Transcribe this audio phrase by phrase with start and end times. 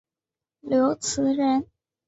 [0.63, 1.67] 刘词人。